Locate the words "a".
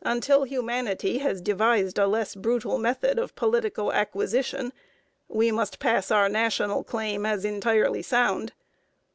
1.98-2.06